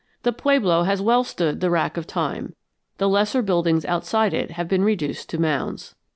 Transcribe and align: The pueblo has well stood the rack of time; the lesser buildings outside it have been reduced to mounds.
The 0.23 0.33
pueblo 0.33 0.81
has 0.81 0.99
well 0.99 1.23
stood 1.23 1.59
the 1.59 1.69
rack 1.69 1.95
of 1.95 2.07
time; 2.07 2.55
the 2.97 3.07
lesser 3.07 3.43
buildings 3.43 3.85
outside 3.85 4.33
it 4.33 4.49
have 4.53 4.67
been 4.67 4.83
reduced 4.83 5.29
to 5.29 5.37
mounds. 5.37 5.93